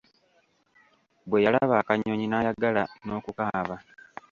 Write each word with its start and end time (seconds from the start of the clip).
Bwe 1.29 1.43
yalaba 1.45 1.75
akanyonyi 1.81 2.25
n'ayagala 2.27 2.83
n'okukaaba. 3.05 3.75